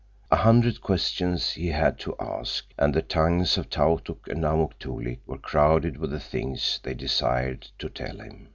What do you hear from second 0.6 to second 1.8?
questions he